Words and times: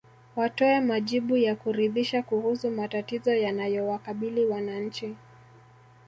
Watoe 0.35 0.79
majibu 0.81 1.37
ya 1.37 1.55
kuridhisha 1.55 2.23
kuhusu 2.23 2.71
matatizo 2.71 3.33
yanayowakabili 3.33 4.45
wananchi 4.45 5.15